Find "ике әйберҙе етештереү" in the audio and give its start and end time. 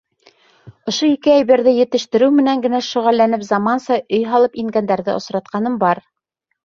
1.15-2.31